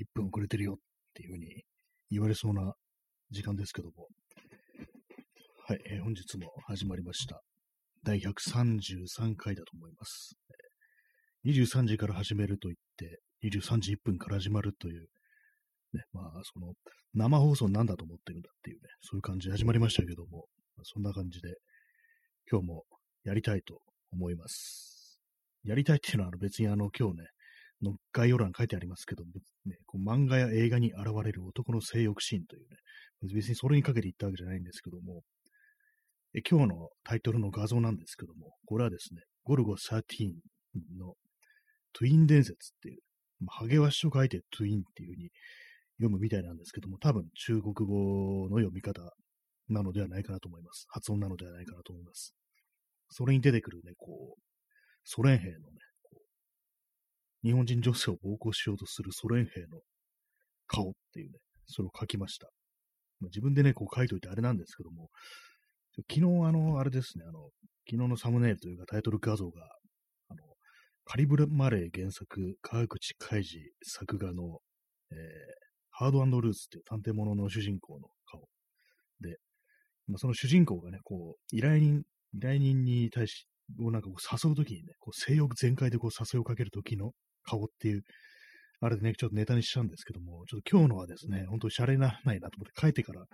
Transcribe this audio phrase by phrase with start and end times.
[0.00, 0.76] 1分遅れてるよっ
[1.14, 1.64] ていうふうに
[2.10, 2.74] 言われそうな
[3.30, 4.08] 時間ですけども。
[5.66, 7.42] はい、えー、本日も始まりました。
[8.02, 10.34] 第133回だと思います。
[11.44, 15.06] 23時から始めると言って、23時1分から始まるという、
[15.92, 16.72] ね、まあ、その、
[17.14, 20.46] 生放送なんだと思ってるんだっていうね、そういう感じで始まりましたけども、
[20.76, 21.54] ま、そんな感じで、
[22.50, 22.84] 今日も
[23.24, 23.80] やりたいと
[24.12, 25.20] 思います。
[25.62, 27.24] やりたいっていうのは別にあの、今日ね、
[27.82, 29.24] の概要欄に書いてありますけど、
[29.64, 32.76] ね、こう漫画や映画に現れる男の性欲シーンというね、
[33.34, 35.22] 別にそれにかけて言ったわけじゃないんですけども、
[36.34, 40.32] え今日のタイトルの画像なんですけども、これはですね、ゴルゴ13
[40.98, 41.14] の
[41.92, 43.00] トゥイン伝説っていう、
[43.40, 45.30] まあ、ハゲワシと書いてトゥインっていう風に
[45.98, 49.02] 読むみたいなんですけども、多分中国語の読み方
[49.68, 50.86] なのではないかなと思います。
[50.88, 52.34] 発音なのではないかなと思います。
[53.08, 54.42] それに出てくるね、こう、
[55.04, 55.69] ソ連兵の、
[57.42, 59.80] 日本人女性を暴行しようとするソ連兵の
[60.66, 62.48] 顔っていうね、それを書きました。
[63.22, 65.08] 自分でね、こう書いといてあれなんですけども、
[66.08, 67.50] 昨日あの、あれですね、あの、
[67.88, 69.62] 昨日のサムネイルというかタイトル画像が、
[70.28, 70.42] あの、
[71.04, 73.46] カリブル・マレー原作、川口海二
[73.82, 74.60] 作画の、
[75.10, 75.18] えー、
[75.90, 78.42] ハードルーツっていう探偵物の主人公の顔
[79.20, 79.38] で、
[80.06, 82.02] まあ、その主人公がね、こう、依頼人、
[82.32, 83.46] 依頼人に対し、
[83.80, 87.12] をなんかこう誘うときにね、こう性欲全開でこう誘いをかけるときの
[87.44, 88.02] 顔っていう、
[88.80, 93.24] あれでね、ちょっとネタにしちゃうんですけども、ちょっと今日のはですね、本当にシャレなないなと思って書いてから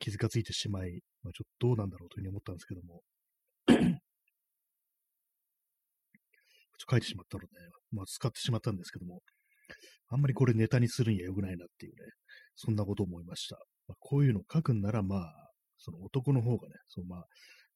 [0.00, 3.02] 傷がついてしまい、まあ、ちょっとどうなんだろうというふうに思ったんですけども、
[3.68, 3.78] ちょっ
[6.86, 7.48] と書いてしまったので、
[7.92, 9.20] まあ、使ってしまったんですけども、
[10.10, 11.98] あんまりこれネタにするには良くないなっていうね、
[12.56, 13.56] そんなことを思いました。
[13.86, 15.47] まあ、こういうのを書くんなら、まあ、
[15.78, 17.26] その男の方がね、そのまあ、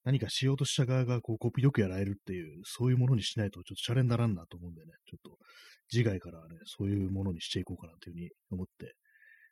[0.03, 5.37] 何かしようとした側がこう、コピーよくやられるっていう、そういうものにしないとちょっとシャレにならんなと思うんでね、ちょっと
[5.89, 8.95] 次回からね、そういうものにしていこうかなというふうに思って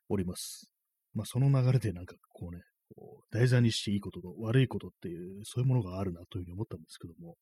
[0.09, 0.69] おります。
[1.13, 2.61] まあ、その流れでなんかこうね、
[2.95, 7.35] こう題材にしていいことと悪いことっていう、そういうものがあるなというふうに思ったんですけども、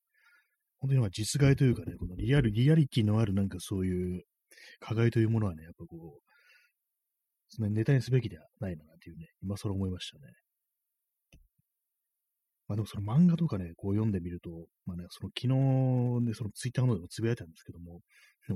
[0.80, 4.24] 本当にまあ実害というかね、このリアル、リアリティのあるなんかそういう
[4.80, 6.20] 加害というものはね、やっぱこ
[7.58, 10.34] う、ネタにすべきではないなというね、今更思いましたね。
[12.70, 14.52] まあでもその漫画とかね、こう読んでみると、
[14.86, 18.02] まあね、その昨日ね、そのツイッターの方でもつぶやいたんですけども、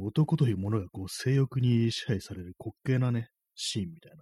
[0.06, 4.22] 男というものがこう性欲に支配される滑稽なね、シーンみたいな、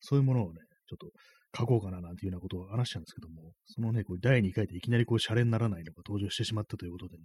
[0.00, 1.10] そういうものをね、ちょっと
[1.56, 7.22] 書こうかななんていうようなことを話したんですけども、そのね、こう第2回でいきなりこうシャレにならないのが登場してしまったということでね、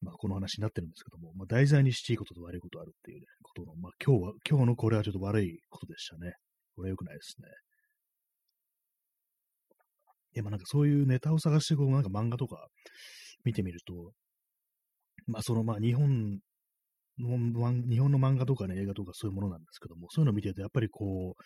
[0.00, 6.34] まあこの話になってるんですけども、まあ題材にしていいことと悪いことあるっていうね、ことの、まあ今日は、今日のこれはちょっと悪いことでしたね。
[6.76, 7.48] これは良くないですね。
[10.34, 12.66] でもなんかそういうネタを探して、こうなんか漫画とか
[13.44, 14.12] 見てみると、
[15.26, 16.38] まあそのまあ日本
[17.18, 17.38] の、
[17.88, 21.36] 日本の漫画とかね、映画とかそういうものなんですけども、そういうのを見てるとやっぱりこ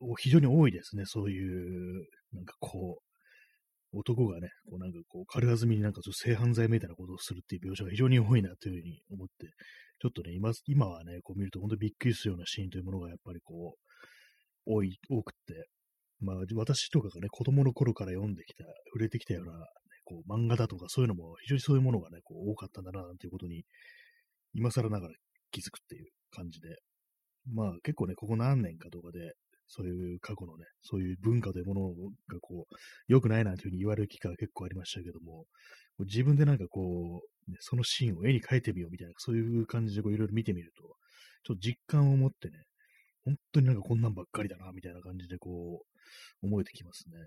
[0.00, 9.46] う、非常に多いですね、そういう、なんかこう、男がね、こうなんかこう、軽はずみになんか性犯罪みたいなことをするっていう描写が非常に多いなというふうに思って、
[10.00, 13.78] ちょっとね、今今はね、こう見ると本当にびっくりするようなシーンというものがやっぱりこう、
[14.66, 15.68] 多い、多くって、
[16.20, 19.64] まあ、私とかがね、子供の頃から読んできた、触れてきたような、ね、
[20.04, 23.64] こう漫画だとかそういうのも、非常にそういうものがね、こう多かったんだな、なんていうことに、
[24.54, 25.14] 今更ながら
[25.50, 26.68] 気づくっていう感じで、
[27.52, 29.32] まあ結構ね、ここ何年かとかで、
[29.68, 31.80] そういう過去のね、そういう文化というもの
[32.28, 32.74] がこう、
[33.08, 35.44] 良くないなんていうふうに言われる機会が結構ありましたけども、
[36.00, 42.54] 自分でなんかこう、ね、そのシーンを絵に描いてみようみたいな、そういう感じでこういろいろ見てみると、ちょっと実感を持ってね、
[43.26, 45.84] 本当になんかこんなんばっかりだな、みたいな感じでこ
[46.42, 47.18] う、思えてきますね。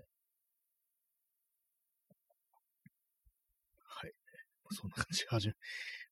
[3.84, 4.12] はい。
[4.72, 5.52] そんな感じで始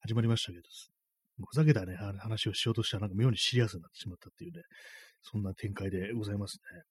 [0.03, 0.65] 始まりましたけど、
[1.47, 4.61] ふざけたね、話をしようとしたらなんか妙にシリアスになってしまったっていうね、
[5.23, 6.83] そんな展開でございますね。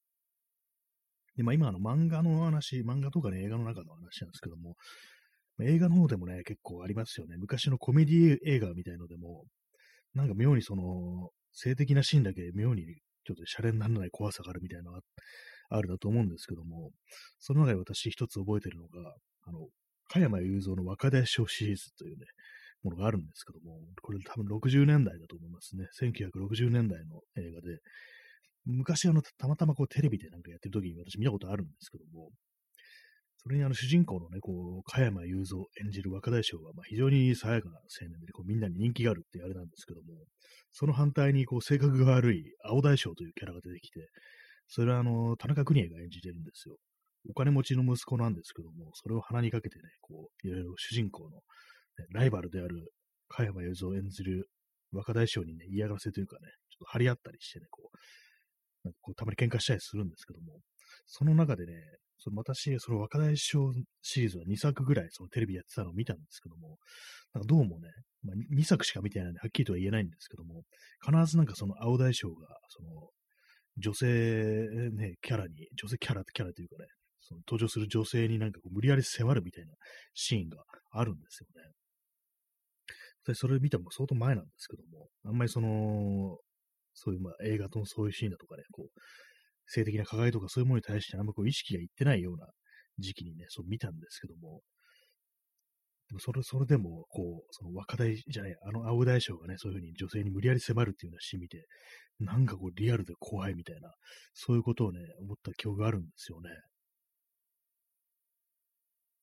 [1.36, 4.76] で、まあ今あの漫画の話、漫画とかね、映画の中の話なんですけども、
[5.62, 7.38] 映画の方でもね、結構ありますよね。
[7.38, 9.46] 昔のコメディ映画みたいのでも、
[10.16, 12.84] なんか妙にその、性的なシーンだけ妙に
[13.26, 15.02] ちょっとシャレにならない怖さがあるみたいなのが
[15.70, 16.92] あるだと思うんですけども、
[17.40, 19.16] その中で私一つ覚えてるのが、
[19.46, 19.68] あの、
[20.10, 22.26] 加山雄三の若大将シリーズというね、
[22.84, 25.88] ものがあるんですけども、これ多分60年代だと思いますね。
[26.00, 27.80] 1960年代の映画で、
[28.66, 32.30] 昔あの、たまたまこうテレビでなんかやってる時に私見たことあるんですけども、
[33.48, 40.26] それにあの主人公のね、こう、加山雄三演じる若大将は、まあ、非常に爽やかな青年で、こうみんなに人気があるってあれなんですけども、
[40.74, 44.10] その反対にこう性格が悪い青大将というキャラが出てきて、
[44.68, 46.76] それはあの、田中邦衛が演じてるんですよ。
[47.30, 51.42] お金持ちの息子なんですけども、それを鼻にかけてね、こう、いろいろ主人公の、ね、
[52.12, 52.92] ライバルである
[53.30, 54.50] 加山雄三演じる
[54.92, 57.92] 若大将にね、嫌がらせというかね、ちょっと張り合ったりしてね、こ
[58.84, 60.60] う、こうたまに喧嘩したりするんですけども、
[61.06, 61.74] その中でね、
[62.20, 63.72] その私、その若大将
[64.02, 66.78] シリーズは2作ぐらいそのテレビやってたのを見たんですけども、
[67.34, 67.90] なんかどうもね、
[68.24, 70.64] まあ、2作しか見てないんで、はっきりとは言えないんですけども、
[71.06, 73.10] 必ずなんかその青大将が、その、
[73.78, 74.08] 女性
[74.94, 76.88] ね、キャラに、女性キャラ、キャラというかね、
[77.22, 79.74] その登場する女性になんかこう無理やり迫るみたいな
[80.14, 81.70] シーンがあるんですよね。
[83.28, 86.38] でそれ見たのも相当前なんですけども、あんまりその、
[86.94, 89.00] そういうまあ映画とのそういうシーンだとかね、こう、
[89.68, 92.48] 性的な加害とかそういうものに対してあんまこう意識がいってないような
[93.00, 94.62] 時期にね、そう見たんですけども、
[96.08, 101.66] でもそれ、それでも、こう、その若大じゃない、あの青大将がね、そういうふうに女性に無理やり迫るっていうようなシーン見て、
[102.20, 103.92] なんかこうリアルで怖いみたいな、
[104.34, 106.50] そういうことをね、思った記憶があるんですよね。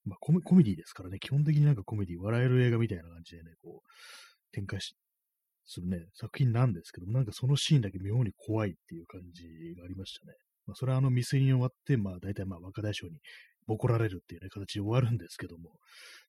[0.04, 4.94] まあコメ、コメディですからね、基本的になんかコメディ、笑える映画みたいな感じでね、こう、展開し、
[5.66, 9.44] するね、作品なんですけども、なんかそのシーンだけ妙に怖いっていう感じ
[9.78, 10.34] がありましたね。
[10.66, 13.18] まあ、それはあの未遂に終わって、まあ大体まあ若大将に
[13.66, 15.70] ボコられるっていうね、形で終わるんですけども、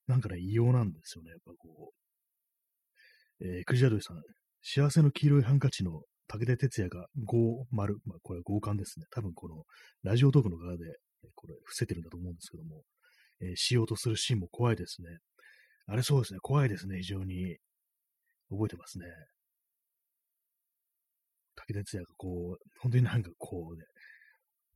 [0.07, 1.91] なんかね、異様なんですよね、やっぱこ
[3.41, 3.45] う。
[3.45, 4.21] えー、クジラドリさん、
[4.61, 9.05] 幸せの黄色いハンカチの武田鉄矢が5丸、まあこれは強姦ですね。
[9.11, 9.63] 多分この
[10.03, 10.85] ラジオトークの側で、
[11.35, 12.83] これ伏せてるんだと思うんですけども、
[13.41, 15.09] えー、しようとするシーンも怖いですね。
[15.87, 17.57] あれそうですね、怖いですね、非常に。
[18.49, 19.05] 覚えてますね。
[21.55, 23.85] 武田鉄矢がこう、本当になんかこうね、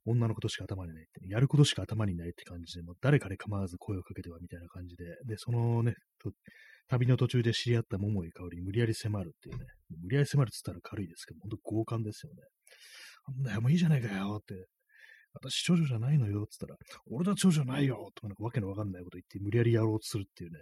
[0.05, 5.93] 女のことしか頭にないって、やることしか頭にないって感じで、もう誰かで構わず声をかけてはみたいな感じで、で、そのね、
[6.87, 9.65] 旅の途中で知り合った桃井香りに無理やり迫るっていうね、
[10.01, 12.41] 無理やり迫るって言ったら軽いですけど、本当強姦ですよね。
[13.25, 14.55] あんなよ、もういいじゃないかよって、
[15.33, 20.57] 私長女じゃないのよって言ったら、俺だ長女じゃないよとかなんかわけのわかんないこと言って無理やりやろうとするっていうね、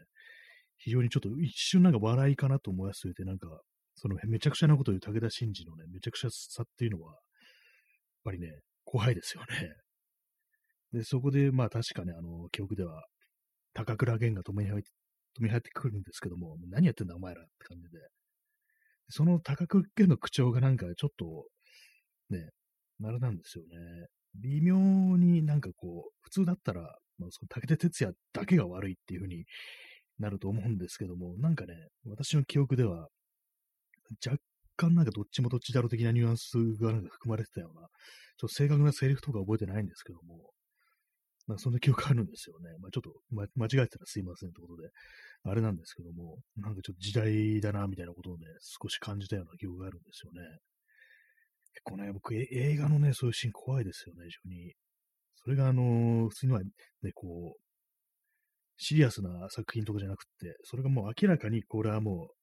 [0.77, 3.47] 非常にちょっと一瞬なんか笑いかなと思いすぎて、なんか、
[3.95, 7.21] そのめちゃくちゃなことを言う武田真治のね、めちゃくちゃさっていうのは、やっ
[8.23, 8.47] ぱりね、
[8.85, 9.73] 怖いですよね。
[10.93, 13.03] で、そこで、まあ確かね、あの、記憶では、
[13.73, 14.89] 高倉健が止めに入って、
[15.39, 17.99] 止めに入ってくるんですけども、何やってんだお前らって感じで。
[19.09, 21.45] その高倉健の口調がなんかちょっと、
[22.29, 22.49] ね、
[23.03, 24.07] あれなんですよね。
[24.35, 24.75] 微妙
[25.17, 26.81] になんかこう、普通だったら、
[27.17, 29.45] まあ、その武田鉄矢だけが悪いっていうふうに
[30.19, 31.75] なると思うんですけども、なんかね、
[32.05, 33.07] 私の記憶では、
[34.25, 34.37] 若
[34.75, 37.89] 干なんかどっちもどっちだろう的なニュアンスがなんか含まれてたような、ちょっ
[38.39, 40.51] と正確なセリフとか覚えてないんですけども、
[41.47, 42.69] なんかそんな記憶あるんですよね。
[42.79, 44.89] まあちょっと、ま、間違えたらすいませんってことで、
[45.43, 50.41] あれなんですけども、なんかちょっと時代だな、みたいなことをね、少し感じたような記憶があるんですよね。
[51.73, 54.73] 結構ね、僕、映画のね、そういうシーン怖いですよね、非常に。
[55.35, 56.69] それが、あのー、普通にはね、
[57.13, 57.66] こう、
[58.77, 62.35] シリアスな作品とかじゃなくて、それがもう明らかにこれはもう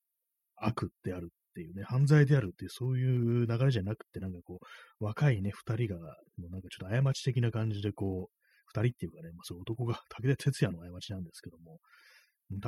[0.57, 6.01] 悪であるっていうね、犯罪であるっていう、そういう流れじゃなくて、なんかこう、若いね、二人が、
[6.37, 8.35] もうなんかちょっと過ち的な感じでこう、
[8.67, 11.79] 二人っていうかね、まあ、そう男が、武田鉄矢の過ちなんですけども、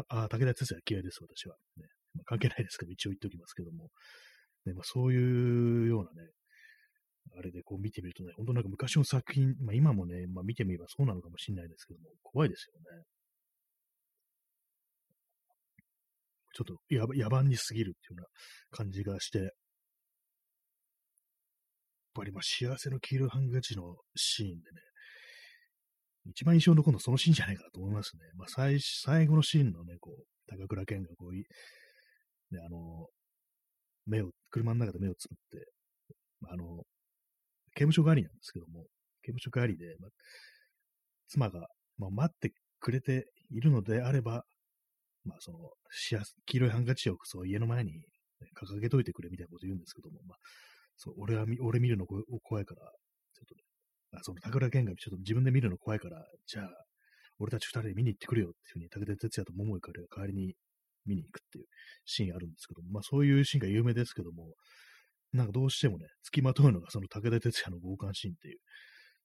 [0.09, 1.57] あ、武田鉄矢嫌いです、私は。
[1.77, 3.91] ねまあ、関係ないですけど、一応言っておきますけども、
[4.67, 6.31] ねまあ、そういうようなね、
[7.37, 12.86] あれでこう見てみるとね、本当なんか昔の作品、まあ、今もね、まあ、見てみればそうなのかもしれないですけども、怖いですよね。
[16.57, 18.25] ちょっと野蛮に過ぎるっていうよ
[18.73, 19.49] うな感じがして、やっ
[22.15, 24.61] ぱりまあ幸せの黄色いハンカチのシーンでね、
[26.31, 28.23] 一番印象に残るのはそのシーンじゃないかなと思いますね。
[28.37, 31.45] まあ最最後のシーンのね、こう、高倉健がこうね、
[32.65, 33.09] あの、
[34.07, 35.69] 目を、車の中で目をつぶって、
[36.49, 36.85] あの、
[37.75, 38.87] 刑務所帰りなんですけども、
[39.23, 40.11] 刑務所帰りで、まあ、
[41.29, 44.45] 妻が、まあ、待ってくれているのであれば、
[45.27, 45.59] まあ、その、
[46.47, 47.93] 黄色いハンカチをそう家の前に
[48.55, 50.39] 掲げといてくれみたいなこと言うんですけども、まあ、
[50.97, 52.81] そう俺は俺見るの怖いから、
[53.35, 53.63] ちょっとね、
[54.15, 56.69] あその高倉健がちょっと自分で見るの怖いから、じゃあ、
[57.39, 60.55] 俺たち二人で見に行ってくるよっていうふうに、武田鉄矢と桃井かりが代わりに
[61.05, 61.67] 見に行くっていう
[62.05, 64.55] シーンあるんですけども、まあそういうシーンが有名ですけども、
[65.33, 68.59] なんかどうしてもね、付きまとうのがその武田鉄矢の強姦シーンっていう、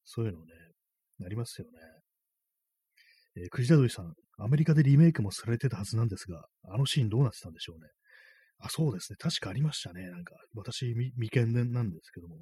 [0.03, 0.53] そういうのね、
[1.19, 1.79] なりますよね。
[3.41, 7.87] えー、藤田鳥さん、アメリカでリメイクもされてたはずなんですが、あのシーンどうなってたんでしょうね。
[8.59, 9.17] あ、そうですね。
[9.17, 10.09] 確かありましたね。
[10.09, 12.37] なんか、私、未見なんですけども。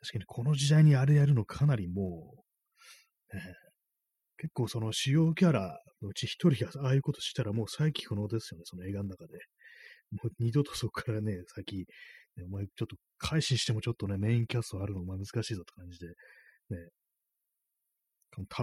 [0.00, 2.32] 確かにこの時代にあれやるのかなりも
[3.32, 3.40] う、えー、
[4.38, 8.62] 結構その主要キャラのうち一人がああいうことしたらもう再起不能ですよね。
[8.64, 9.34] その映画の中で。
[10.12, 11.86] もう二度とそこからね、先、
[12.46, 16.06] お前ちょっと改心してもちょっとね、メインキャストあるのお前難しいぞって感じで、
[16.70, 16.88] ね、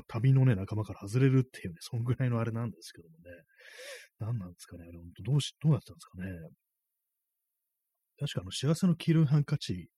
[0.08, 3.26] 旅のね、仲間から外れるっていうね、そんぐらいのあれなんですけどもね。
[4.20, 4.94] 何なんですかね、あれ、
[5.24, 6.32] どうし、どうなってたんですかね。
[8.20, 9.90] 確かあの、幸せの黄色いハンカチ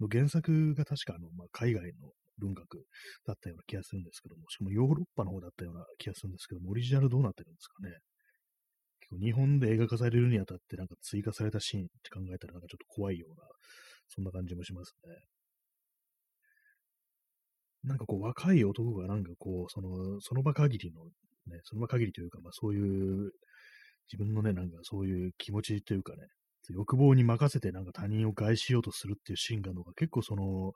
[0.00, 2.86] の原作が確かあの、まあ、海外の文学
[3.26, 7.90] だったような気がするんですけども、しかもヨーロッパの方だったような気がするんですけども、オリジナルどうなってるんですかね。
[9.00, 13.46] 結構日本で映画化されるにあたってなんか追加されたシーンって考えたらなんかちょっと怖いような、
[14.08, 15.14] そんな感じもしますね。
[17.86, 23.30] なんかこう若い男がなんかこう、その、その場限りの、ね、その場限りというか、まあそういう
[24.12, 26.26] 自分のね、なんかそういう気持ちというかね、
[26.70, 30.72] 欲望に任せてなんか他人を害しようとするっていうシーンがのが結構その、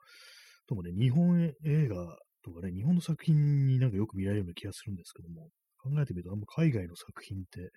[0.67, 5.49] ともね、日本映画とかね、日本の作品になんかよく見られるような気がするんですけども、
[5.83, 7.71] 考えてみるとあんま海外の作品って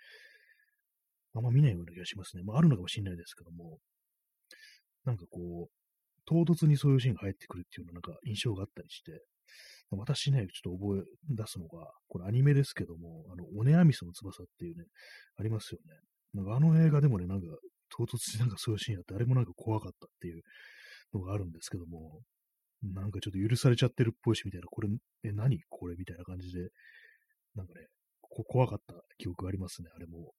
[1.34, 2.44] あんま見ないような気がしますね。
[2.44, 3.78] まああるのかもしれないですけども、
[5.04, 5.83] なんかこう、
[6.26, 9.22] 唐突にそういうシーンが入ってくるっていうようなんか印象があったりして、
[9.90, 14.84] 私ね、ちょっと覚え出すのが、これアニメですけども、あの、オネアミスの翼っていうね、
[15.38, 15.94] ありますよね。
[16.32, 17.46] なんかあの映画でもね、なんか
[17.90, 20.42] 唐突になんかそういうシーンあって、あれもなんか怖かったっていう
[21.12, 22.22] のがあるんですけども、
[22.82, 24.88] なんかちょっと許されちゃってるっぽいし、みたいな、これ、
[25.24, 25.60] え、何？
[25.68, 25.94] これ？
[25.96, 26.68] みたいな感じで、
[27.54, 27.86] なんかね、
[28.20, 30.32] こ怖かった記憶ありますね、あれも。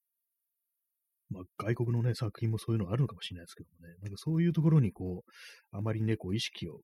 [1.35, 6.79] まあ、外国のね、作品もそういうのあるのかもしれないですけどもね、なんかそういうところにこう、あまりね、こう意識を、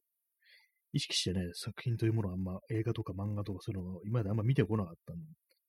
[0.93, 5.17] 意識してね、作品というものはあんま映画とか漫画とかそういうのを今まであんま見てこなかったん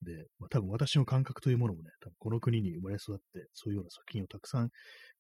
[0.02, 4.70] で、まあ、多分私の感覚というものもね、多分この国に生まれ育って、そういうような作品をたくさん、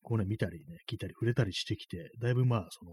[0.02, 2.90] こうね、見たりね、聞いたり触れたりしてきて、だいぶまあ、その、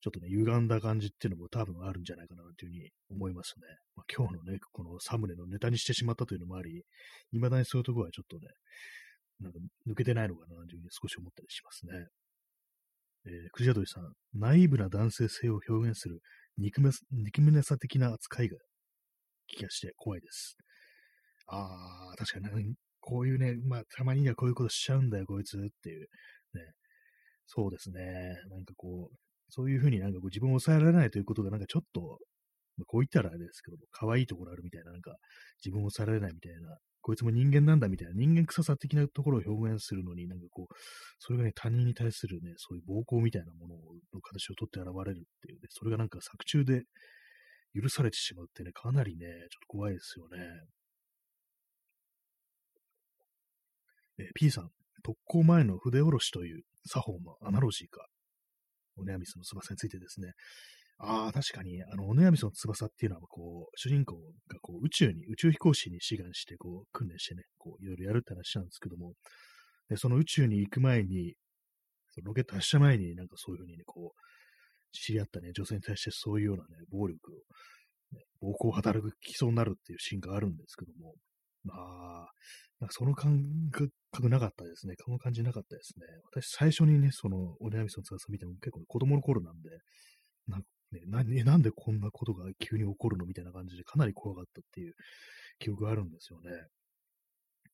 [0.00, 3.66] ちょっとね、歪んだ感じっていうのも多分あるんじゃないかなというふうに思いますね。
[3.96, 6.84] まあ、今日のね、このサムネのネタにしてしまったというのもあり、
[7.32, 8.46] 未だにそういうところはちょっとね、
[9.40, 12.08] なんか抜けてないのかなというふうに少し思ったりしますね。
[13.26, 16.20] えー、クジャドリさん、ナイーブな男性性を表現する
[16.56, 18.56] 憎め憎めなさ的な扱いが
[19.46, 20.56] 気がして怖いです。
[21.46, 26.08] ああ、確かに、こういうね、まあ、たまにはこういうことしちゃうんだよ、こいつっていう、
[26.54, 26.62] ね。
[27.46, 28.02] そうですね。
[28.50, 29.16] なんかこう、
[29.50, 32.18] そういうふうになんかこう自分を抑えられないということがなんかちょっと、
[32.76, 35.16] ま、こう言ったらあれですけども、可愛いところあるみたいな、なんか
[35.64, 40.74] 自分を抑えられないみたいなこいつも人間なんだみたいな、人間臭さ的なところを表現するのに、なんかこう、
[41.18, 43.74] それがね、他人に対するね、そういう暴行みたいなもの
[44.14, 46.82] の形をとって現れるっていうね、それがなんか作中で
[47.80, 50.38] 許されてしまうってね、かなりね、ちょっと怖いですよね。
[54.18, 54.70] え P さん、
[55.02, 58.06] 特攻前の筆下ろしという作法のアナロジーか、
[58.96, 60.32] オネアミスの翼についてですね、
[61.00, 64.16] ああ、確かに、あの、オネアミソの翼っていうのは、こう、主人公
[64.48, 69.14] がこう宇宙に、宇宙飛行士に志願して、こう、訓練してね、こう、いろいろやるって話なんですけども、
[69.88, 71.34] でその宇宙に行く前に、
[72.10, 74.20] そのロケット発射前になんかそういうふうにね、こう、
[74.92, 77.36] 知り合ったね、女性に対してそういうようなね、暴力を、
[78.12, 81.14] ね、暴行を働くきそうになるっていうシーンがあるんですけども、
[81.62, 82.26] まあ、
[82.80, 83.42] なんかその感
[84.10, 84.94] 覚なかったですね。
[85.04, 86.06] この感じなかったですね。
[86.32, 89.70] 私最初にね、その、オネアミソの翼見ても結構子供の頃なんで、
[90.48, 94.94] なんかね、ななんでこんなことが急に起こるのみたいな感じでかなり怖かったっていう
[95.58, 96.50] 記憶があるんですよね。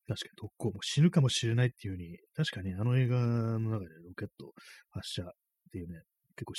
[0.07, 4.53] 確かに特攻も死ぬかもしれないっていう風に、確かにあの映画の中でロケット
[4.91, 5.33] 発射っ
[5.73, 6.03] ていうね、
[6.37, 6.53] 結構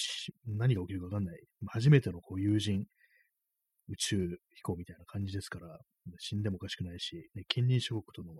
[0.58, 2.86] 何が起きるかわかんない、初めてのこう友人、
[3.90, 5.78] 宇宙飛行みたいな感じですから、
[6.18, 8.34] 死んでもおかしくないし、ね、近隣諸国との、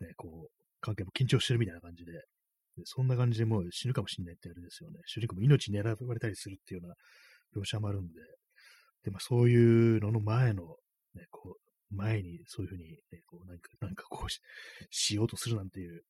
[0.00, 2.12] ね、こう、関係も緊張してるみたいな感じ、で
[2.84, 5.00] そんな感じでもう死ぬかもしれないってあれですよね。
[5.06, 6.94] 主人公も命狙われたりするっていうような
[7.60, 8.20] 描写もあるんで、
[9.04, 10.62] で、まあそういうのの前の、
[11.14, 14.40] ね、こう、前にそういうふうに、ね、こうなんか、なんかこうし、
[14.90, 16.02] しようとするなんていう、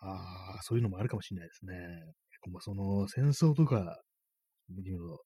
[0.00, 1.74] ああ、そういうのもあるかもしれないですね。
[2.30, 4.00] 結構まあその戦争とか、
[4.84, 5.18] いうの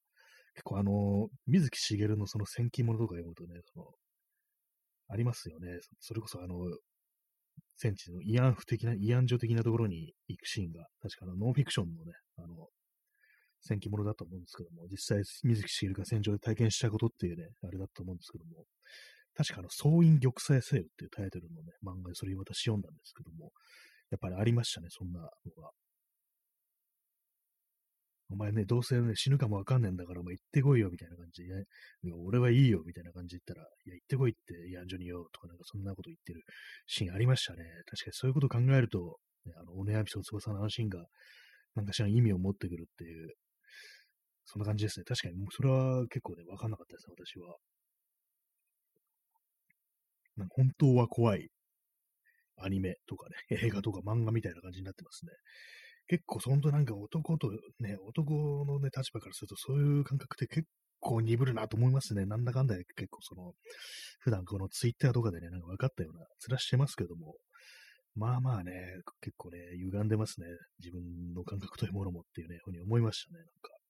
[0.55, 3.87] 結構あの、水木しげるのその戦記物とか読むとね、その、
[5.09, 5.69] ありますよね。
[6.01, 6.55] それこそあの、
[7.83, 12.69] 戦地の慰安婦的な、慰安所的なところに行くシーンが、確かのノンフィクションのね、あの、
[13.61, 18.65] 戦記ものだと思うんですけども、実際、水木しげるが戦場で体験したことっていうね、あれだと思うんですけども、
[19.35, 23.51] 確かあの、総員玉砕せよっていうタイトルのね、漫画でそれ私読んだんですけども、
[24.11, 25.71] やっぱりありましたね、そんなのが。
[28.33, 31.65] お前ね、どうせね、死ぬかもわかんねえんだから、お前行ってこいよ、みたいな感じで、ね、
[32.27, 36.43] 俺はいいよ、みたいな感じで言ったら、いや、行ってこいって、ヤンジョニよ、とかなんかそんなこと言ってる
[36.87, 37.65] シーンありましたね。
[37.87, 41.05] 確かにそういうことを考えると、ね、あの、おねやびと翼のあのシーンが、
[41.75, 43.29] なんかしら意味を持ってくるっていう、
[44.47, 45.05] そんな感じですね。
[45.05, 47.57] 確かに、もうそれは結構ね、わかんなかったですね、私は。
[50.37, 51.51] なんか本当は怖い
[52.57, 55.33] アニメとかね、映画とか漫画みたいな感じになってますね。
[56.09, 60.69] 結構、本当なんか男とね、男のね、立場からすると、そういう感覚って結
[61.01, 62.27] 構鈍るなと思いますね。
[62.27, 63.53] なんだかんだ結構その、
[64.21, 67.37] 普段このツイッターとかでね、なんか分かったような面してますけども、
[68.15, 68.73] まあまあね、
[69.21, 70.47] 結構ね、歪んでますね。
[70.81, 73.83] 自分の感覚というものもっていうね、ふうに思いましたね、なんか。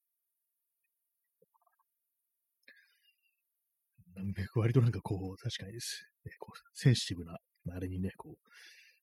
[4.54, 7.38] 割となんかこう、確かにです、ね、こうセンシティブな、
[7.74, 8.48] あれにね、こう、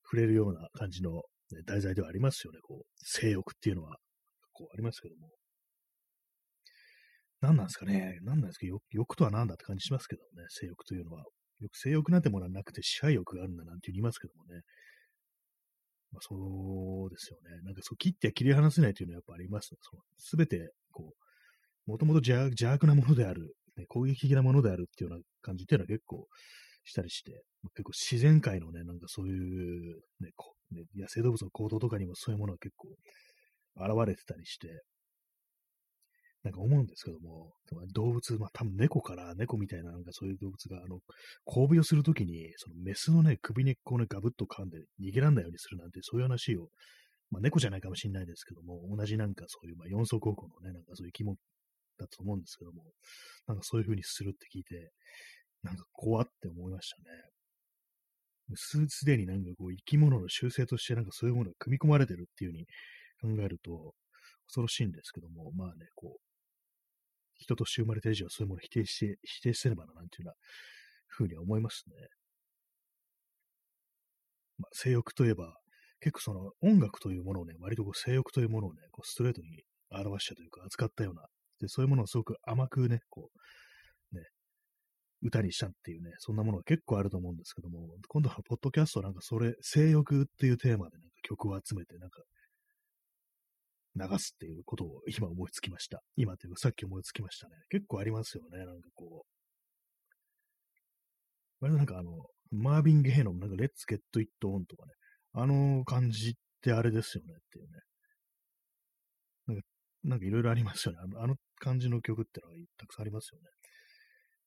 [0.04, 1.22] 触れるような感じの、
[1.54, 3.96] ね、題材ではありますよね、こう、性欲っていうのは、
[4.52, 5.28] こう、ありますけども。
[7.40, 11.24] 何なんですかね何なんですか欲とは何だって感じしますけどね、性欲というのは。
[11.60, 14.60] よく性欲なんてものはなくて支配欲があるんだなんて言いますけどもね。
[16.12, 17.62] まあ、そうですよね。
[17.64, 19.78] なんかそう切って切り離せないというのはやっぱありますね。
[20.16, 21.14] すべて、こ
[21.86, 26.26] う、もともと邪悪なものであるね、攻撃的なものであるっていうような感じっていうのは結構
[26.84, 27.42] したりして、
[27.74, 32.88] 結構自然界のね、なんかそういうね、こね野生動物の行動とかにもそういうものが結構
[33.76, 34.82] 現れてたりして、
[36.42, 37.52] なんか思うんですけども、
[37.92, 41.00] 動物、まあ多分猫から猫みたいななんかそういう動物が、あの、
[41.46, 46.70] 交尾をするときに、そのメスのね、首根っこをね、ガブッと噛んで逃げらんないようにするなんて、そういう話を、
[47.30, 51.36] まあ猫じゃないかもしれないですけども、同じなんかそういう、まあ四足歩行のね、なんかそういう生き物
[51.98, 52.84] だと思うんですけども、
[53.46, 54.92] なんかそういう風にするって聞いて、
[55.62, 57.04] なんか怖って思いましたね。
[58.56, 62.52] す、でになんかこう生き物の習性としてなんかそういうものが組み込まれてるっていう
[63.20, 63.94] 風に考えると、
[64.46, 66.20] 恐ろしいんですけども、まあね、こう、
[67.36, 70.34] 人として生まれた以上はそういうものを否定して、否定してればな、なんていうような
[71.16, 71.94] 風には思いますね。
[74.58, 75.56] まあ、性欲といえば、
[76.00, 81.26] 結構その音楽というものをね、割とこう性欲というものをね、こうストレートに表したというか、扱ったような
[81.60, 83.38] で、そういうものをすごく甘くね、こう、
[85.22, 92.22] 歌にしたっていうね、そんなものが結構あると思うんですけども、今度はポッドキャストなんかそれ、性欲っていうテーマでなんか曲を集めて、なんか、
[93.96, 96.00] 流すっていうことを今思いつきました。
[96.16, 97.54] 今というかさっき思いつきましたね。
[97.70, 99.24] 結構ありますよね、なんかこ
[101.60, 101.60] う。
[101.60, 102.12] 割となんかあの、
[102.50, 104.92] マービン・ゲイのなんか、レッツ・ゲット・イット・オンとかね、
[105.32, 107.70] あの感じってあれですよねっていうね。
[109.46, 109.62] なんか、
[110.04, 111.00] なんかいろいろありますよね。
[111.02, 113.48] あのあの感じの曲ってのはたくさんありますよね。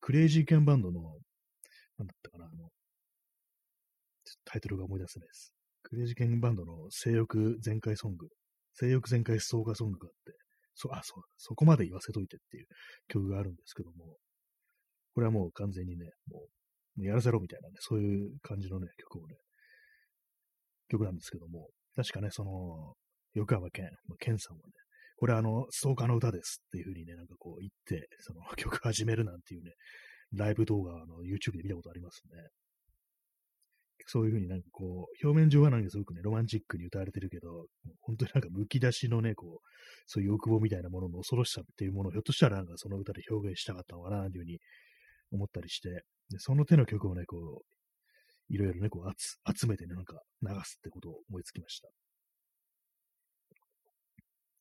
[0.04, 2.68] クレイジーケンバンドの、なんだったかな、あの、
[4.44, 5.54] タイトルが思い出せないです。
[5.82, 8.28] クレイジーケンバンドの性欲全開ソング、
[8.74, 10.36] 性欲全開総合ソングがあって、
[10.74, 12.66] そ、あ、そう、そこまで言わせといてっていう
[13.08, 14.18] 曲があるんですけども、
[15.14, 16.42] これはもう完全にね、も
[16.98, 19.36] う、やらせろみたいなね、そういう感じのね、曲をね、
[20.90, 22.92] 曲なんですけども、確かね、その、
[23.32, 23.88] 横山健、
[24.18, 24.72] 健さんはね、
[25.16, 29.72] これあの、ストーカーの歌ですっていう風にね、なんかこう言って、その曲始めるなんていうね、
[30.32, 32.48] ライブ動画の YouTube で見たことありますね。
[34.06, 37.66] そういう風になんかこう、表面上はなんかすごくね、ロマンチックに歌われてるけど、
[38.00, 39.68] 本当になんか剥き出しのね、こう、
[40.06, 44.58] そういう欲望みたいなものの恐ろしさっていうものをひょっとしたらなんかその歌で表現したかったのかな、という風に
[45.30, 45.88] 思ったりして、
[46.30, 51.88] でその手の曲をね、こう、いろいろね、こう集めてね、なんか流すってことを思いつきました。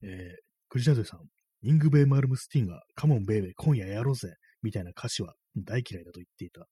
[0.03, 1.21] えー、クリシャゼさん、
[1.61, 6.67] イングベイ・マルムスティンが、カモン・ベイベー、今夜やろうぜ、みたいな歌詞は大嫌いだと言っていた。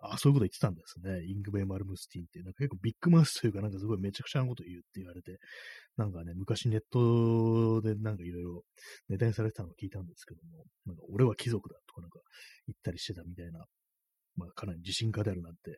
[0.00, 1.24] あ、そういうこと言ってたんですね。
[1.26, 2.40] イングベイ・マルムスティンって。
[2.42, 5.38] なんか結構ビッグマウスというか、なんかすごいめちゃくちゃなこと言うって言われて、
[5.96, 8.62] なんかね、昔ネットでなんかいろいろ
[9.08, 12.20] ネタにされてたのを聞いたんですけども、なんか俺は貴族だとかなんか
[12.68, 13.64] 言ったりしてたみたいな、
[14.36, 15.76] まあかなり自信家であるなんていう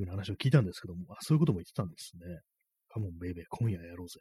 [0.00, 2.40] ような話を聞いたんですけども、あ、そういうことも言ってたんですね。
[2.88, 4.20] カモン・ベイベー、今夜やろうぜ。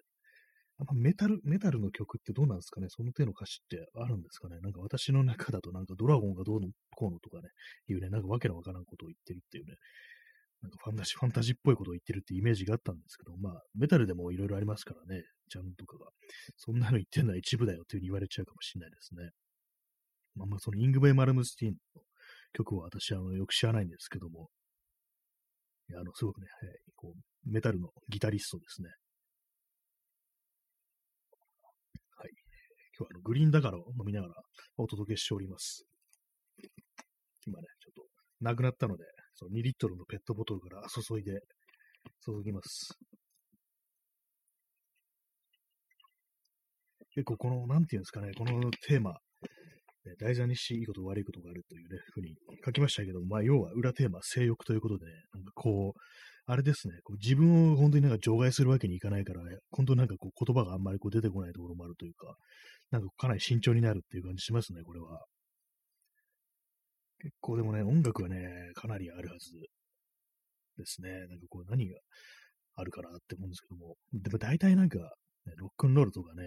[0.94, 2.88] メタル、メタルの曲ってどうなんですかね？
[2.90, 4.60] その手の歌詞ってあるんですかね？
[4.62, 7.50] なんか私の中だとなんかドラゴンがどうのこうのとかね、
[7.88, 9.74] いうね、なんかわけのわからんことを言ってるっていうね、
[10.62, 16.12] なんかファンタジー、ファンタジーっぽいことを言ってるってイメージがあったんですけど、まあ、メタルでもいろいろありますからね、ジャンルとかが。
[16.58, 19.30] そんなの言ってるのは一部だよっていうふうに言われちゃうかもしれないですね。
[20.36, 22.02] まあまあ、そのイングベイ・マルムスティンの
[22.54, 24.50] 曲は私はあのよく知らないんですけども、
[25.90, 28.90] いや、あの、すごくね、はい、こう、メタルのギタリストですね。
[32.98, 34.34] 今日はあのグリーンだからを飲みながら
[34.78, 35.86] お届けしております。
[37.46, 38.04] 今ね、ちょっと
[38.42, 39.04] なくなったので、
[39.36, 41.40] その2リットルのペットボトルから注いで、
[42.26, 42.98] 注ぎます。
[47.12, 49.14] 結構この、なんていうんですかね、このテーマ、
[50.20, 56.00] 題材にしいいこと悪いことがあるというね、ふうに書きましたけど、まあ、要は裏テーマ、性欲ということで、なんかこう、
[56.50, 62.36] あれですね、こう自分を本当になんか除外するわけにいかないから、本当なんかこう言葉があんまりこう出てこないところもあるというか、
[62.92, 65.26] なんかかなり慎重になるっていう感じしますね、これは。
[67.20, 69.52] 結構でもね、音楽はね、かなりあるはず
[70.78, 71.10] ですね。
[71.28, 71.98] なんかこう何が
[72.76, 73.96] あるかなって思うんですけども。
[74.14, 76.44] でも大体なんか、ね、ロックンロールとかね、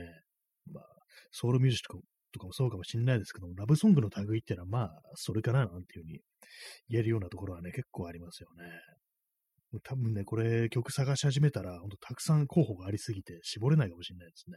[0.73, 0.85] まあ、
[1.33, 1.99] ソウルミュージック
[2.33, 6.21] とかもそうかもしれないですけども、ラブソングの類っていうのはまあ、それかななんていうふうに
[6.89, 9.81] 言えるようなところはね、結構ありますよね。
[9.85, 14.57] 多分ね、これ曲探し始めたら、ほんとたくさん候補がありすぎて絞れないかもしれないですね。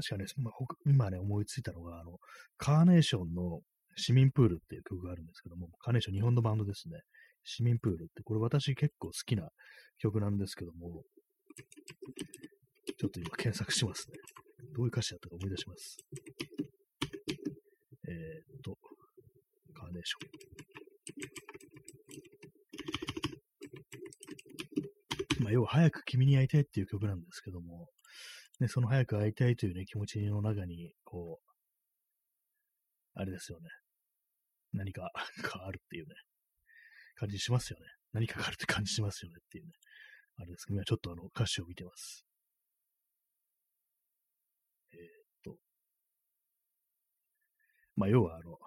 [0.00, 0.54] 確かね、まあ、
[0.86, 2.18] 今ね、思いついたのが、あの、
[2.56, 3.60] カーネーションの
[3.96, 7.00] 市民プールっていう曲があるんですけども、カーネーション日本のバンドですね。
[7.44, 9.48] 市民プールって、これ私結構好きな
[9.98, 11.02] 曲なんですけども、
[12.98, 14.16] ちょっと今検索しますね。
[14.74, 15.98] どういう歌詞だったか思い出します。
[18.08, 18.78] えー、っと、
[19.74, 20.26] カーネーショ
[25.40, 25.44] ン。
[25.44, 27.88] まあ、要は早く君に会いたいっていう曲なんですけども、
[28.60, 31.50] ね、その早く会いたいというね、気持ちの中に、こう、
[33.14, 33.68] あれですよね。
[34.72, 35.10] 何か
[35.42, 36.14] があるっていうね、
[37.16, 37.86] 感じしますよね。
[38.12, 39.72] 何かがあるって感じしますよねっていうね。
[40.36, 42.26] あれですけど、今ちょっとあの歌詞を見てます。
[44.92, 45.02] えー、っ
[45.42, 45.58] と。
[47.96, 48.58] まあ、要はあの、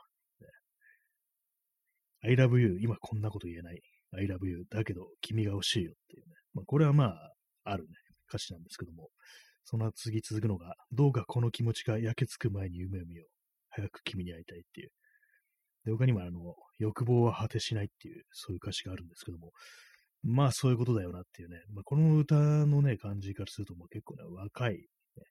[2.26, 3.82] I love you, 今こんなこと言えない。
[4.14, 6.36] I love you, だけど君が欲しいよっていうね。
[6.54, 7.34] まあ、これはまあ、
[7.66, 7.90] あるね、
[8.30, 9.10] 歌詞なんですけども、
[9.66, 13.28] その次続くのが、どうかこの気持ちが焼けつく前に夢を見よう。
[13.70, 14.90] 早く君に会いたいっていう。
[15.86, 19.52] で、他にもあの、欲望は果てしないっていう、そういう歌詞があるんですけども、
[20.24, 25.24] まあそういうことだよなっていうね、まあ、この歌のね、感じからするともう結構ね、若い、ね、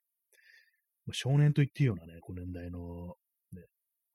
[1.11, 3.15] 少年と言っていいようなね、この年代の、
[3.53, 3.63] ね、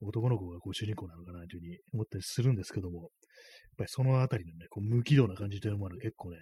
[0.00, 3.08] 男の子がこう主人公なのかなというふうに思ったりするんですけども、やっ
[3.78, 6.38] ぱりそのあたりのね、こう無軌道な感じというのも結構ね、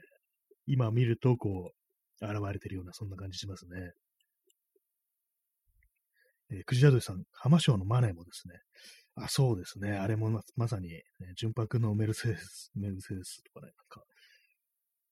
[0.66, 1.85] 今見るとこう、
[2.20, 3.92] 現れてるような、そんな感じしますね。
[6.50, 8.54] えー、クジラドリさん、浜省のマネーもですね、
[9.16, 9.92] あ、そうですね。
[9.92, 11.02] あれもままさに、ね、
[11.36, 14.02] 純白のメルセデス、メルセデスとかね、なんか、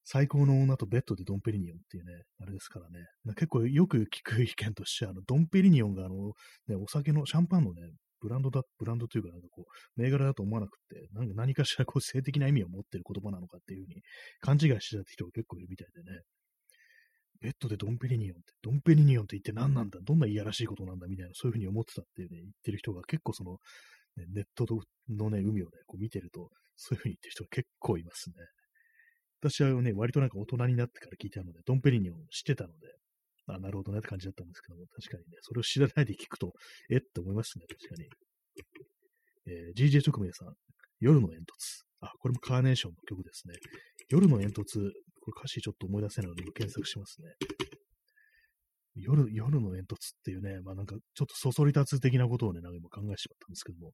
[0.04, 6.32] 最高の女とベッドでドンペリニオンっていうね、あれですからね、結構よく聞く意見として、あの、ドンペリニオンがあの、
[6.68, 7.80] ね、お酒の、シャンパンのね、
[8.20, 14.02] ブランドだ、ブランドというか、なんかこう、銘柄だと思わなくて、なんか何かしらこう性的な意味を持ってる言葉なのかっていうふうに
[14.40, 16.20] 勘違いしてた人が結構いるみたいでね。
[17.40, 19.98] ベッドでドンペリニオンって、ドンペリニオンって言って何なんだ？
[20.02, 23.58] どんないやらしいことなんだみたいな、そういうふうに思ってたっていうね、言ってる人が結構その、
[24.16, 24.66] ね、ネット
[25.10, 28.34] のね、海をね、こう見てると、そういうふうに言ってる人が結構いますね。
[29.40, 32.94] 私はね、割となんか大人になってから聞いたので、ドンペリニオン知ってたので、
[33.46, 36.52] あ、なるほどねって感じだったんですけども、確かにね、それを知らないで聞くと、
[36.90, 37.00] えっ？
[37.00, 38.08] て思いますね、確かに。
[39.46, 40.54] えー、GJ 特命さん、
[41.00, 41.44] 夜の煙突。
[42.00, 43.54] あ、これもカーネーションの曲ですね。
[44.08, 44.90] 夜の煙突、
[45.24, 47.28] これ歌詞ちょっと思い出せないので検索しますね。
[48.94, 53.92] 夜、夜の煙突っていうね、まあなんかちょっとそそり立つ的なことをね、なんか今考えてしまったんですけども、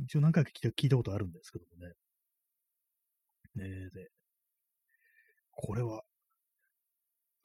[0.00, 1.76] 一応何回か聞いたことあるんですけども
[3.64, 3.70] ね。
[3.70, 4.08] ねで、
[5.52, 6.02] これは、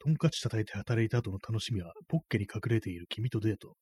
[0.00, 3.76] トンカチ叩いて働いた後の楽しみは、ポッケに隠れている君とデート。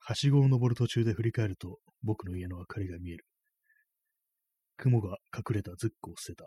[0.00, 3.26] はしごを登る途中で振り返ると、僕の家の明かりが見える。
[4.78, 6.46] 雲が隠れたズックを捨てた。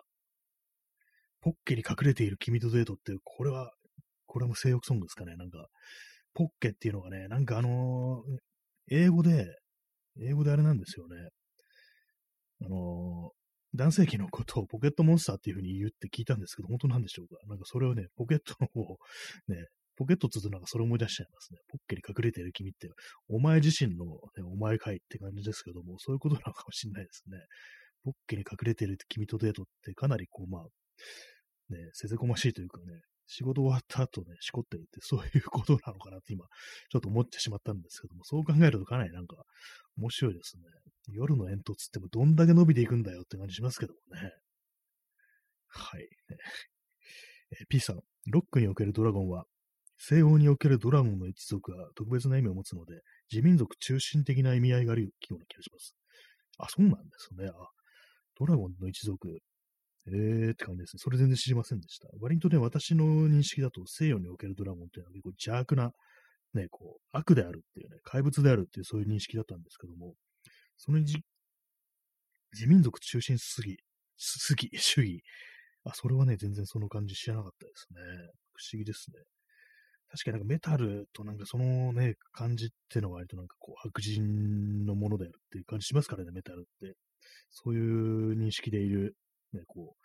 [1.41, 3.71] ポッケに隠れている君とデートって、これは、
[4.27, 5.35] これも性欲ソングですかね。
[5.35, 5.67] なんか、
[6.33, 9.47] ポッケっていうのがね、なんかあのー、英語で、
[10.21, 11.15] 英語であれなんですよね。
[12.63, 17.35] あのー、男性器のことをポケットモンスターっていう風に言うって聞いたんですけど、本当なんでしょうか？
[17.47, 18.81] なんかそれをね、ポケットの方、
[19.47, 21.59] ね、ポケットつつなんかそれ思い出しちゃいますね。
[21.69, 22.89] ポッケに隠れている君って、
[23.29, 27.37] お前自身の、ね、お前かいって感じですけども、そういうことなのかもしれないですね。
[28.03, 30.65] ポッケに隠れている君とデートってかなりこう、まあ、
[31.69, 32.85] ね、せぜこましいというかね、
[33.27, 36.45] 仕事終わった後ね、しこってるってそういうことなのかなって今、
[36.89, 39.37] ちょっと思ってしまったんですけども、そう考えるとかなりなんか
[39.97, 40.63] 面白いですね。
[41.13, 44.31] 夜の煙突ってもどんだけ伸びていくんだよって感じしますけどもね。
[45.67, 46.07] はい。
[47.61, 49.45] え P さん、ロックにおけるドラゴンは、
[49.97, 55.95] 西欧におけるドラゴンの一族が特別な意味を持つので、自民族中心的な意味合いがあるような気がします。
[56.57, 57.47] あ、そうなんですね。
[57.47, 57.53] あ、
[58.37, 59.39] ドラゴンの一族、
[60.07, 60.99] えーって感じですね。
[60.99, 62.07] それ全然知りませんでした。
[62.19, 65.91] 割とね、私の認識だと西洋におけるドラゴンっていうのは結構邪悪な、
[66.53, 70.15] ね、こう、悪であるっていうね、怪物であるっていうそういう認識だったんですけども、
[70.77, 71.17] そのじ
[72.53, 73.77] 自民族中心主義、
[74.17, 75.23] 主義、 主義。
[75.83, 78.01] あ、それはね、全然その感じ知らなかったですね。
[78.53, 79.23] 不思議ですね。
[80.09, 86.95] 確かになんかメタルとなんかそのね、感じっていうのは割となんかこう白人のものであるっていう感じしますからね、メタルって。
[87.49, 89.15] そういう認識でいる
[89.53, 89.95] ね、こ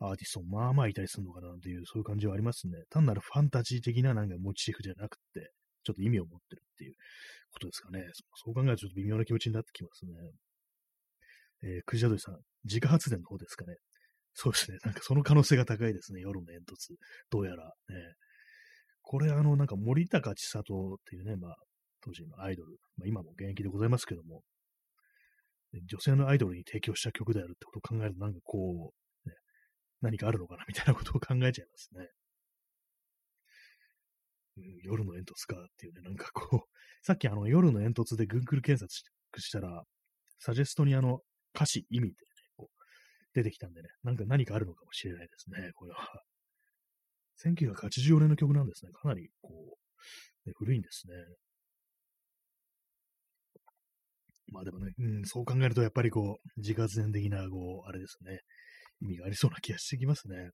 [0.00, 2.78] う、アーティストもまあまあいたりするのかなっていう、そういう感じはありますね。
[2.90, 5.50] 単なるファンタジー的ななんかモチーフじゃなくて、
[5.84, 6.94] ちょっと意味を持ってるっていう
[7.52, 8.04] ことですかね。
[8.34, 10.12] そう考えるとちょっと微妙な気持ちになってきますね。
[11.62, 13.76] えー、クジラドリさん、自家発電の方ですかね。
[14.34, 14.78] そうですね。
[14.84, 16.20] なんかその可能性が高いですね。
[16.20, 16.94] 夜の煙突。
[17.30, 17.64] どうやら。
[17.64, 17.70] ね、
[19.00, 21.56] これ、あの、なんか森高千里っていうね、まあ、
[22.02, 24.42] 当時のアイドル、まあ、今も現役でございますけども、
[25.72, 28.92] 女性のアイドルに提供した曲であるってことを考えると、なんかこ
[29.24, 29.34] う、ね、
[30.00, 32.08] 何かあるのかなみたいなことを考えちゃいますね。
[34.58, 36.60] うん、夜の煙突かっていうね、なんかこう、
[37.02, 39.84] さっきあの夜の煙突で Google 検索したら、
[40.38, 41.20] サジェストにあの
[41.54, 42.16] 歌詞、意味でね、
[42.56, 42.84] こう
[43.34, 46.22] 出てきたんでね、なんか何かあるのかもしれないですね、これは。
[47.44, 48.92] 1984年の曲なんですね。
[48.92, 49.78] かなりこ
[50.44, 51.14] う、ね、古いんですね。
[54.52, 58.40] まあでもね、うん、そう考えるとやっぱりこう、自活伝的な、こう、あれですね、
[59.00, 60.36] 意味がありそうな気がしてきますね。
[60.36, 60.50] やっ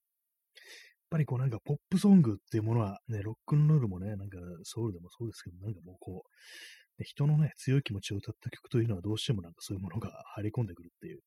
[1.11, 11.21] ぱりこうなんかポップソングっていうものはね、ロックンロールもね、なんかソウルでもそうですけど、なんかもうこう、人のね、強い気持ちを歌った曲というのはどうしてもなんかそういうものが入り込んでくるっていう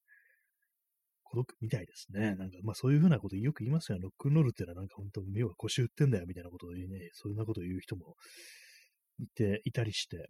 [1.23, 2.36] 孤独みたいですね。
[2.36, 3.99] なんかまあそういうふうなことよく言いますよ。
[3.99, 8.15] ロックンロールってのはなんか本当目は腰打ってんだよみたいなことを言うね、そんなことを言う人も
[9.19, 10.30] いて、いたりして、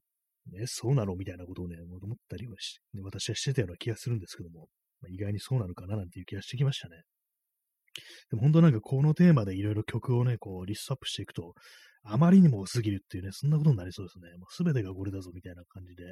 [0.51, 1.15] ね、そうなの？
[1.15, 4.67] みたいなことをね、思ったりはし、ね、私はしてたような気がするんですけども、
[5.01, 7.01] まあ、意外にそうなのかななんていう気がしてきましたね。
[8.29, 11.53] でも本当なんかこのテーマでいろいろ曲をね、こうリストアップしていくと、
[12.03, 14.37] あまりにも多すぎるっていうね、そんなことになりそうですね。
[14.37, 16.03] もう全てがこれだぞみたいな感じで、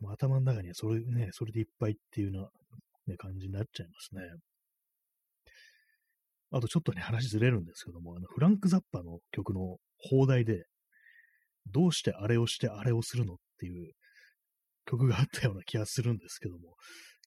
[0.00, 2.48] もう頭の中にはそれね、それでいっぱいっていうような、
[3.08, 4.22] ね、感じになっちゃいますね。
[6.52, 10.66] あとちょっとね、話ずれるんですけども、あのフランク・ザッパの曲の放題で、
[11.70, 13.92] どうしてあれをしてあれをするのっていう
[14.86, 16.74] 曲があったような気がするんですけども、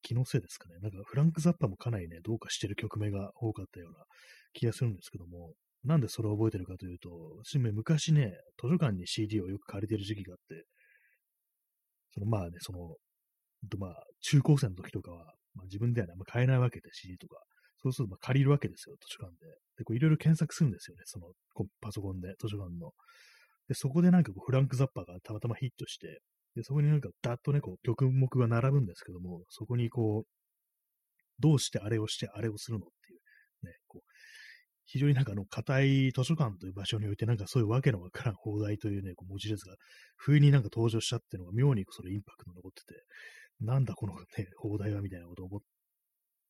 [0.01, 0.75] 気のせいですかね。
[0.81, 4.05] なんかフランク・ザッパもかなりね、どうかしてる曲名が多かったような
[4.53, 7.09] 気がするんですけども、なんでそれを覚えてるかというと、
[7.43, 10.65] 私も昔ね、図書館に CD をよく借りてる時期があって、
[12.13, 12.95] そのまあね、その、
[13.77, 17.37] まあ、中高生の時とかは、まあ、自分ではね、あ買えないわけで CD とか、
[17.81, 19.45] そうするとまあ借りるわけですよ、図書館で。
[19.77, 21.27] で、こういろいろ検索するんですよね、その
[21.81, 22.91] パソコンで、図書館の。
[23.67, 26.21] で、そこでなんかこうフランク・ザッパーがたまたまヒットして、
[26.55, 30.27] で、そこになんかダッとね、こう曲目が並ぶんですけども、そこにこう、
[31.39, 34.09] どうしてあれをしてあれをするのっていう、ね、こう、
[34.85, 39.75] 非常になんかあの、硬い図書館という場所において、なんかそういうわけのわからん放題というね、こう文字列が、
[40.15, 43.01] 不意になんか登場したっていうのが妙にそれインパクト残ってて、
[43.61, 44.21] なんだこのね、
[44.57, 45.59] 放題はみたいなことを思っ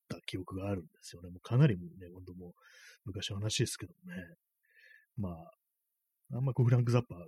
[0.09, 1.29] た記憶があるんですよね。
[1.29, 2.51] もうかなりもうね、本当もう
[3.05, 4.21] 昔の話ですけどもね。
[5.17, 5.51] まあ、
[6.33, 7.25] あんまこうフランク・ザッパー、ね、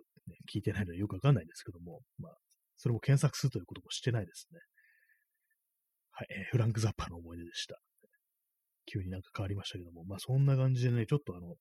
[0.54, 2.34] 聞いてないのでよくわかんないんですけども、まあ、
[2.78, 4.60] それも検索するということもしてないですね。
[6.12, 7.80] はい、えー、フランク・ザッパーの思い出でした。
[8.92, 11.56] 急になんか変わりましたけども、まあそんな感じでね、ちょっとあの、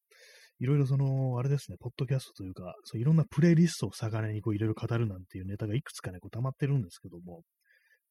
[0.58, 7.42] いろいろその、あれですね、ポッドキャストというか、そういろんなプレイリストを魚にこういろいろ語るなんていうネタがいくつかね、こう溜まってるんですけども、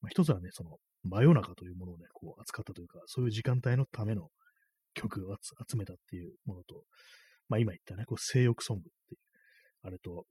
[0.02, 4.30] まあ、一つはね、その、真夜中というものをね、こう扱ったというか、そういう時間帯のための
[4.94, 5.36] 曲を
[5.68, 6.84] 集めたっていうものと、
[7.50, 9.20] まあ今言ったね、こう性欲ソングっていう、
[9.84, 10.26] あれと、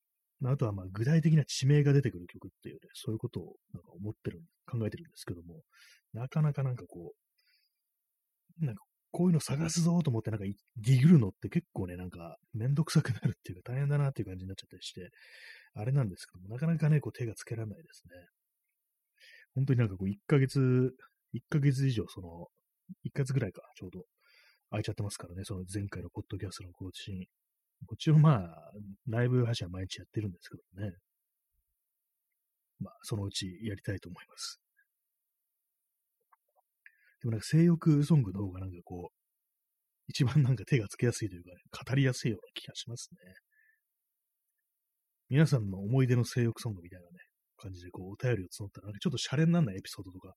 [0.45, 5.63] あ、あとはまあ具体的な地名が出てくる曲っていうね、そういうことをなんか思ってる、考えてるんですけども、
[6.13, 7.15] なかなかなんかこ
[8.61, 10.45] う、なんかこういうの探すぞと思ってなんか
[10.77, 15.11] ディグるのって結構ね、なんかめんどくさくなるっていうか大変だなっていう感じになっちゃったりして、
[15.75, 18.15] あれなんですけども、なかなかね、こう手がつけられないですね。
[19.55, 20.95] 本当になんかこう1ヶ月、
[21.33, 22.49] 1ヶ月以上その、
[23.05, 24.05] 1ヶ月ぐらいか、ちょうど
[24.71, 27.27] 空いちゃってますからね、その前回のポッドキャストの更新。
[27.87, 28.73] こっちもまあ、
[29.09, 30.93] ライブ配信は毎日やってるんですけどね。
[32.81, 34.61] まあ、そのうちやりたいと思います。
[37.21, 39.17] でもなんか性欲ソングの方がなんかこう、
[40.09, 43.19] 一番なんか手がつけやすいというかね、語りやすいような気がしますね。
[45.31, 47.13] 皆さんの思い出の性欲ソングみたいなね、
[47.65, 50.35] 感じでこうお便りを募ったら、なんかちょっとシャレにならないエピソードとか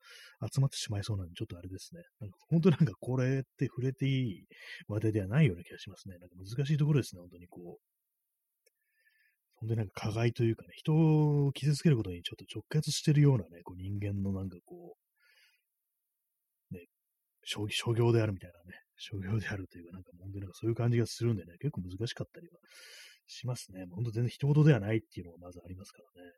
[0.53, 2.01] 集まってしまいそうなんで、ちょっとあれですね。
[2.19, 4.45] なんか本当なんかこれって触れていい
[4.87, 6.17] 話題ではないような気がしますね。
[6.17, 7.97] なんか難しいところですね、本当にこう。
[9.59, 14.95] 本当になんか加害というかね、人を傷つけることにちょっと直結してるようなね、こう人間のなんかこ
[16.71, 16.85] う、ね、
[17.43, 22.59] 商商業であるみたいなね、商業であるというか、なんか本当になんかそういう感じがするんでね、結構難しかったりは
[23.25, 23.85] しますね。
[23.91, 26.31] 本当全然人事ではないっていうのがまずありますからね。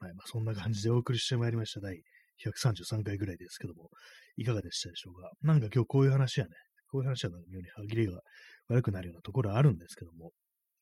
[0.00, 0.14] はい。
[0.14, 1.80] まあ、そんな感じでお送りしてまいりました。
[1.80, 2.02] 第
[2.44, 3.90] 133回ぐらいですけども、
[4.36, 5.30] いかがでしたでしょうか？
[5.42, 6.54] なんか今日こういう話はね、
[6.90, 8.20] こういう話はなんか妙に歯切れが
[8.68, 10.32] 悪くなるようなところあるんですけども、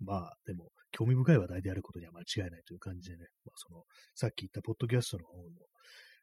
[0.00, 3.82] まあ、でも、興味深い話題であることには間違いないという感じでね、まあ、その、
[4.14, 5.42] さっき言ったポッドキャストの方の、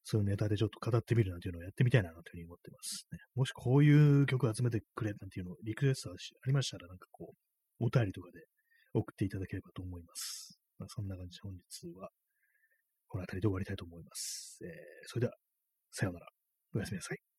[0.05, 3.19] そういうネタでちょっと語ってみるなんていうのをやってみたいなというふうに思ってます、ね。
[3.35, 6.13] もしこういう曲集めてくれなんていうのをリクエストあ
[6.47, 8.39] りましたら、なんかこう、お便りとかで
[8.93, 10.57] 送っていただければと思います。
[10.79, 12.09] まあ、そんな感じで本日は
[13.07, 14.59] この辺りで終わりたいと思います。
[14.63, 14.71] えー、
[15.07, 15.33] それでは、
[15.91, 16.27] さようなら。
[16.75, 17.34] おやすみなさい。